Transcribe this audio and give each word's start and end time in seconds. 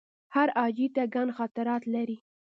هر 0.35 0.47
حاجي 0.57 0.87
ته 0.95 1.03
ګڼ 1.15 1.27
خاطرات 1.37 1.83
لري. 1.93 2.17